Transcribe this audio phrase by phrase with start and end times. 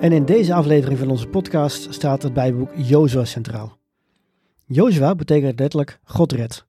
[0.00, 3.78] En in deze aflevering van onze podcast staat het Bijbelboek Jozua centraal.
[4.66, 6.66] Jozua betekent letterlijk God redt.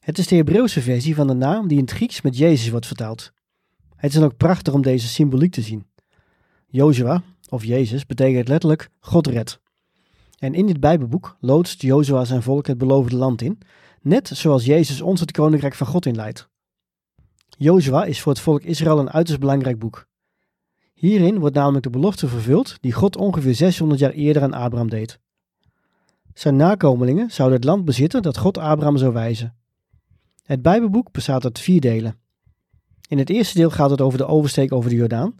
[0.00, 2.86] Het is de Hebreeuwse versie van de naam die in het Grieks met Jezus wordt
[2.86, 3.32] vertaald.
[3.96, 5.86] Het is dan ook prachtig om deze symboliek te zien.
[6.66, 9.60] Jozua, of Jezus, betekent letterlijk God redt.
[10.38, 13.58] En in dit Bijbelboek loodst Jozua zijn volk het beloofde land in,
[14.00, 16.48] net zoals Jezus ons het koninkrijk van God inleidt.
[17.58, 20.06] Jozua is voor het volk Israël een uiterst belangrijk boek.
[21.04, 25.20] Hierin wordt namelijk de belofte vervuld die God ongeveer 600 jaar eerder aan Abraham deed.
[26.34, 29.56] Zijn nakomelingen zouden het land bezitten dat God Abraham zou wijzen.
[30.42, 32.18] Het Bijbelboek bestaat uit vier delen.
[33.08, 35.34] In het eerste deel gaat het over de oversteek over de Jordaan.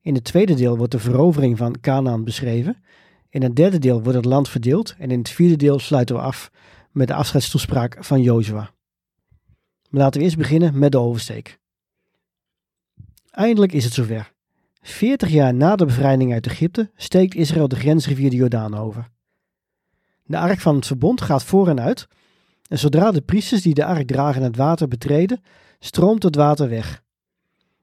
[0.00, 2.82] In het tweede deel wordt de verovering van Canaan beschreven.
[3.28, 4.94] In het derde deel wordt het land verdeeld.
[4.98, 6.50] En in het vierde deel sluiten we af
[6.90, 8.70] met de afscheidstoespraak van Jozua.
[9.90, 11.58] Laten we eerst beginnen met de oversteek.
[13.30, 14.38] Eindelijk is het zover.
[14.80, 19.10] Veertig jaar na de bevrijding uit Egypte steekt Israël de grensrivier de Jordaan over.
[20.24, 22.08] De ark van het verbond gaat voor en uit,
[22.68, 25.42] en zodra de priesters die de ark dragen het water betreden,
[25.78, 27.02] stroomt het water weg.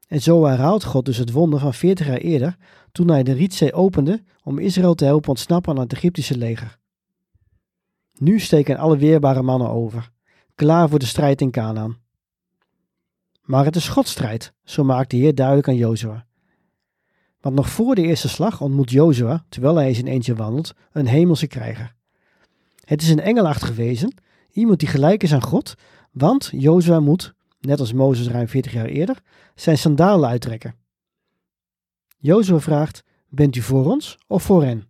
[0.08, 2.58] En zo herhaalt God dus het wonder van veertig jaar eerder,
[2.92, 6.78] toen hij de Rietzee opende om Israël te helpen ontsnappen aan het Egyptische leger.
[8.14, 10.12] Nu steken alle weerbare mannen over,
[10.56, 11.98] klaar voor de strijd in Canaan.
[13.42, 16.26] Maar het is Gods strijd, zo maakt de Heer duidelijk aan Jozua.
[17.42, 21.48] Want nog voor de eerste slag ontmoet Jozua, terwijl hij in eentje wandelt, een hemelse
[21.48, 21.96] krijger.
[22.84, 24.14] Het is een engelachtig wezen,
[24.52, 25.76] iemand die gelijk is aan God,
[26.12, 29.22] want Jozua moet, net als Mozes ruim 40 jaar eerder,
[29.56, 30.76] zijn sandalen uittrekken.
[32.18, 34.88] Jozua vraagt, bent u voor ons of voor hen?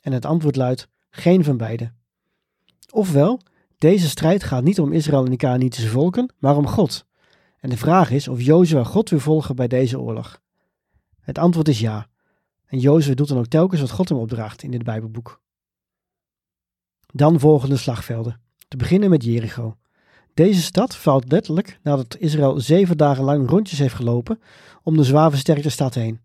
[0.00, 1.92] En het antwoord luidt, geen van beide.
[2.90, 3.40] Ofwel,
[3.78, 7.06] deze strijd gaat niet om Israël en de Canaanitische volken, maar om God.
[7.60, 10.41] En de vraag is of Jozua God wil volgen bij deze oorlog.
[11.22, 12.06] Het antwoord is ja.
[12.66, 15.40] En Jozef doet dan ook telkens wat God hem opdraagt in dit Bijbelboek.
[17.06, 18.40] Dan volgen de slagvelden.
[18.68, 19.76] Te beginnen met Jericho.
[20.34, 24.40] Deze stad valt letterlijk nadat Israël zeven dagen lang rondjes heeft gelopen
[24.82, 26.20] om de zwaar versterkte stad heen.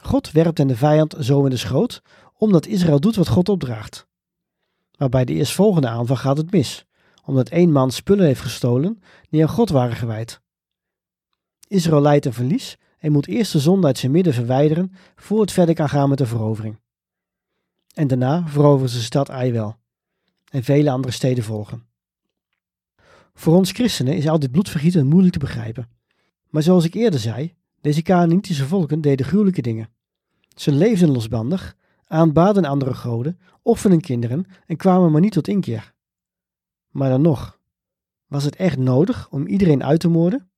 [0.00, 2.02] God werpt hen de vijand zo in de schoot,
[2.36, 4.06] omdat Israël doet wat God opdraagt.
[4.98, 6.86] Maar bij de eerstvolgende aanval gaat het mis,
[7.24, 10.40] omdat één man spullen heeft gestolen die aan God waren gewijd.
[11.68, 15.52] Israël leidt een verlies en moet eerst de zonde uit zijn midden verwijderen voor het
[15.52, 16.80] verder kan gaan met de verovering.
[17.94, 19.76] En daarna veroveren ze de stad Aiwel.
[20.50, 21.86] En vele andere steden volgen.
[23.34, 25.88] Voor ons christenen is al dit bloedvergieten moeilijk te begrijpen.
[26.50, 29.88] Maar zoals ik eerder zei, deze Canaanitische volken deden gruwelijke dingen.
[30.56, 31.76] Ze leefden losbandig,
[32.06, 35.94] aanbaden andere goden, offerden kinderen en kwamen maar niet tot inkeer.
[36.90, 37.58] Maar dan nog,
[38.26, 40.51] was het echt nodig om iedereen uit te moorden?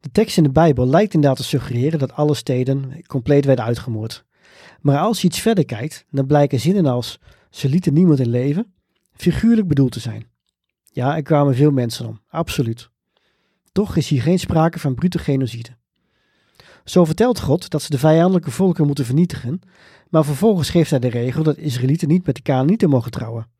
[0.00, 4.24] De tekst in de Bijbel lijkt inderdaad te suggereren dat alle steden compleet werden uitgemoord.
[4.80, 7.18] Maar als je iets verder kijkt, dan blijken zinnen als
[7.50, 8.72] ze lieten niemand in leven
[9.12, 10.26] figuurlijk bedoeld te zijn.
[10.84, 12.90] Ja, er kwamen veel mensen om, absoluut.
[13.72, 15.76] Toch is hier geen sprake van brute genocide.
[16.84, 19.60] Zo vertelt God dat ze de vijandelijke volken moeten vernietigen,
[20.08, 23.50] maar vervolgens geeft hij de regel dat Israëlieten niet met de Canaanieten mogen trouwen.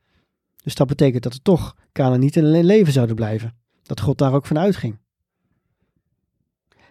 [0.62, 4.46] Dus dat betekent dat er toch Canaanieten in leven zouden blijven, dat God daar ook
[4.46, 4.98] van uitging.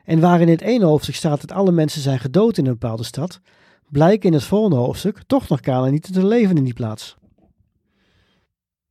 [0.07, 3.04] En waar in het ene hoofdstuk staat dat alle mensen zijn gedood in een bepaalde
[3.04, 3.42] stad,
[3.89, 7.18] blijken in het volgende hoofdstuk toch nog niet te leven in die plaats.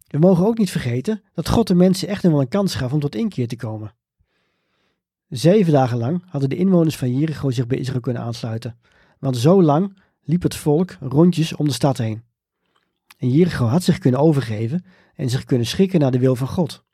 [0.07, 2.93] We mogen ook niet vergeten dat God de mensen echt nog wel een kans gaf
[2.93, 3.95] om tot inkeer te komen.
[5.29, 8.79] Zeven dagen lang hadden de inwoners van Jericho zich bij Israël kunnen aansluiten,
[9.19, 12.23] want zo lang liep het volk rondjes om de stad heen.
[13.19, 14.85] En Jericho had zich kunnen overgeven
[15.15, 16.85] en zich kunnen schikken naar de wil van God.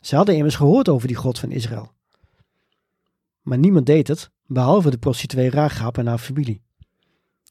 [0.00, 1.98] Ze hadden immers gehoord over die God van Israël.
[3.40, 6.62] Maar niemand deed het, behalve de prostituee Rahab en haar familie.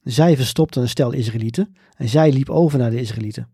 [0.03, 3.49] Zij verstopte een stel Israëlieten en zij liep over naar de Israëlieten.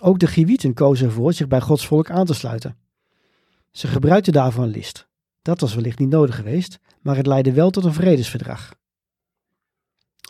[0.00, 2.78] Ook de Giwieten kozen ervoor zich bij Gods volk aan te sluiten.
[3.70, 5.08] Ze gebruikten daarvoor een list.
[5.42, 8.74] Dat was wellicht niet nodig geweest, maar het leidde wel tot een vredesverdrag.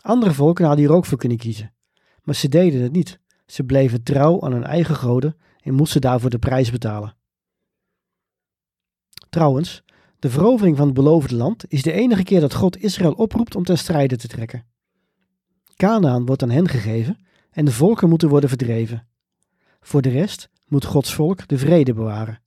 [0.01, 1.73] Andere volken hadden hier ook voor kunnen kiezen,
[2.23, 3.19] maar ze deden het niet.
[3.45, 7.15] Ze bleven trouw aan hun eigen goden en moesten daarvoor de prijs betalen.
[9.29, 9.83] Trouwens,
[10.19, 13.63] de verovering van het beloofde land is de enige keer dat God Israël oproept om
[13.63, 14.65] ten strijde te trekken.
[15.75, 17.17] Canaan wordt aan hen gegeven
[17.51, 19.07] en de volken moeten worden verdreven.
[19.81, 22.41] Voor de rest moet Gods volk de vrede bewaren.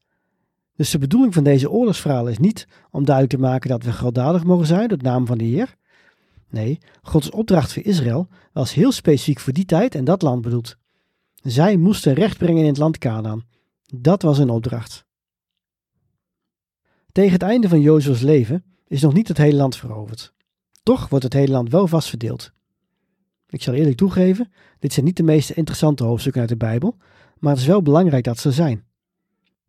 [0.77, 4.45] Dus de bedoeling van deze oorlogsverhalen is niet om duidelijk te maken dat we gewelddadig
[4.45, 5.77] mogen zijn door de naam van de Heer.
[6.49, 10.77] Nee, Gods opdracht voor Israël was heel specifiek voor die tijd en dat land bedoeld.
[11.35, 13.45] Zij moesten recht brengen in het land Canaan.
[13.95, 15.05] Dat was hun opdracht.
[17.13, 20.33] Tegen het einde van Jozua's leven is nog niet het hele land veroverd.
[20.83, 22.53] Toch wordt het hele land wel vast verdeeld.
[23.49, 26.97] Ik zal eerlijk toegeven, dit zijn niet de meest interessante hoofdstukken uit de Bijbel,
[27.39, 28.85] maar het is wel belangrijk dat ze zijn.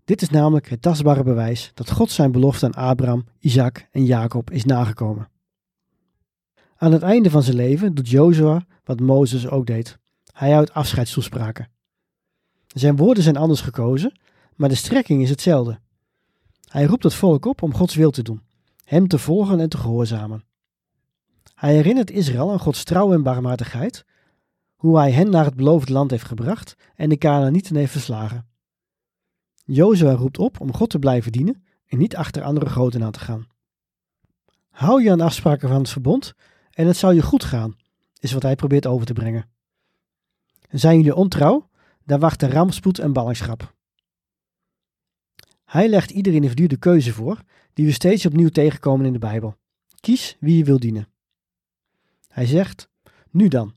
[0.05, 4.51] Dit is namelijk het tastbare bewijs dat God zijn belofte aan Abraham, Isaac en Jacob
[4.51, 5.29] is nagekomen.
[6.75, 9.97] Aan het einde van zijn leven doet Jozua wat Mozes ook deed.
[10.33, 11.69] Hij houdt afscheidstoespraken.
[12.67, 14.19] Zijn woorden zijn anders gekozen,
[14.55, 15.79] maar de strekking is hetzelfde.
[16.71, 18.41] Hij roept het volk op om Gods wil te doen,
[18.83, 20.43] hem te volgen en te gehoorzamen.
[21.55, 24.05] Hij herinnert Israël aan Gods trouw en barmhartigheid,
[24.75, 28.47] hoe hij hen naar het beloofde land heeft gebracht en de Canaanieten heeft verslagen.
[29.63, 33.19] Jozua roept op om God te blijven dienen en niet achter andere goden aan te
[33.19, 33.47] gaan.
[34.69, 36.33] Hou je aan afspraken van het verbond
[36.69, 37.75] en het zal je goed gaan,
[38.19, 39.49] is wat hij probeert over te brengen.
[40.69, 41.69] Zijn jullie ontrouw,
[42.05, 43.73] dan wachten rampspoed en ballingschap.
[45.71, 47.41] Hij legt ieder individu de keuze voor,
[47.73, 49.55] die we steeds opnieuw tegenkomen in de Bijbel.
[49.99, 51.07] Kies wie je wil dienen.
[52.27, 52.89] Hij zegt:
[53.29, 53.73] Nu dan,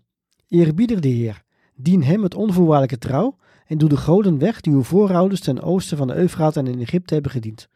[0.49, 1.43] eerbiedig de Heer,
[1.75, 3.37] dien hem met onvoorwaardelijke trouw
[3.67, 6.81] en doe de goden weg die uw voorouders ten oosten van de Eufraat en in
[6.81, 7.69] Egypte hebben gediend.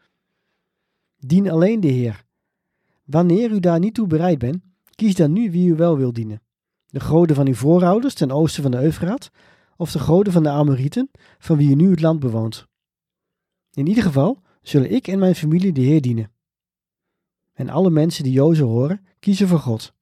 [1.19, 2.23] Dien alleen de Heer.
[3.05, 4.61] Wanneer u daar niet toe bereid bent,
[4.95, 6.41] kies dan nu wie u wel wil dienen.
[6.87, 9.31] De goden van uw voorouders ten oosten van de Eufraat,
[9.77, 12.68] of de goden van de Amorieten, van wie u nu het land bewoont.
[13.73, 16.31] In ieder geval zullen ik en mijn familie de Heer dienen.
[17.53, 19.93] En alle mensen die Jozef horen, kiezen voor God.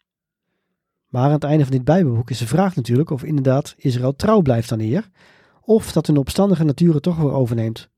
[1.08, 4.42] Maar aan het einde van dit Bijbelboek is de vraag natuurlijk of inderdaad Israël trouw
[4.42, 5.10] blijft aan de Heer,
[5.62, 7.90] of dat hun opstandige natuur toch weer overneemt.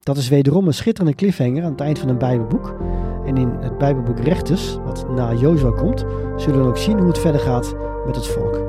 [0.00, 2.76] Dat is wederom een schitterende cliffhanger aan het eind van een Bijbelboek.
[3.24, 6.04] En in het Bijbelboek Rechters, wat na Jozua komt,
[6.36, 7.74] zullen we ook zien hoe het verder gaat
[8.06, 8.67] met het volk.